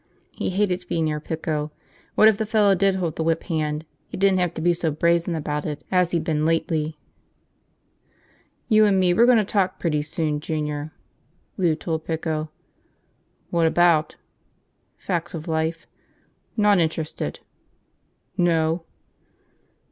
[0.31, 1.71] He hated to be near Pico.
[2.15, 4.89] What if the fellow did hold the whip hand, he didn't have to be so
[4.89, 6.97] brazen about it as he'd been lately.
[8.67, 10.91] "You and me, we're gonna have a talk pretty soon, Junior,"
[11.55, 12.49] Lou told Pico.
[13.51, 14.15] "What about?"
[14.97, 15.85] "Facts of life."
[16.57, 17.41] "Not interested."
[18.35, 18.83] "No?"